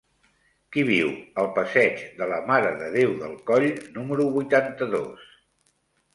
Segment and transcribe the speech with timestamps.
[0.75, 1.11] Qui viu
[1.43, 3.69] al passeig de la Mare de Déu del Coll
[4.01, 5.31] número vuitanta-dos?